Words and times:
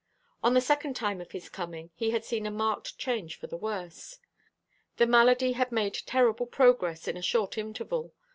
On 0.41 0.55
the 0.55 0.61
second 0.61 0.95
time 0.95 1.21
of 1.21 1.29
his 1.31 1.47
coming 1.47 1.91
he 1.93 2.09
had 2.09 2.25
seen 2.25 2.47
a 2.47 2.49
marked 2.49 2.97
change 2.97 3.35
for 3.35 3.45
the 3.45 3.55
worse. 3.55 4.17
The 4.97 5.05
malady 5.05 5.51
had 5.51 5.71
made 5.71 5.93
terrible 6.07 6.47
progress 6.47 7.07
in 7.07 7.17
a 7.17 7.21
short 7.21 7.55
interval. 7.55 8.11